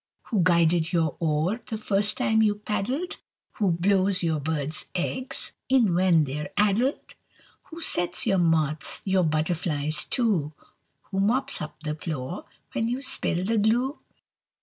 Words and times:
Who 0.31 0.39
guided 0.41 0.91
your 0.91 1.15
oar 1.19 1.61
The 1.69 1.77
first 1.77 2.17
time 2.17 2.41
you 2.41 2.55
paddled? 2.55 3.17
Who 3.59 3.69
blows 3.69 4.23
your 4.23 4.39
bird's 4.39 4.85
eggs, 4.95 5.51
E'en 5.71 5.93
when 5.93 6.23
they're 6.23 6.49
addled? 6.57 7.13
Who 7.65 7.81
sets 7.81 8.25
your 8.25 8.39
moths, 8.39 9.03
Your 9.05 9.23
butterflies, 9.23 10.03
too? 10.05 10.53
Who 11.11 11.19
mops 11.19 11.61
up 11.61 11.83
the 11.83 11.93
floor 11.93 12.45
When 12.71 12.87
you 12.87 13.03
spill 13.03 13.45
the 13.45 13.59
glue? 13.59 13.99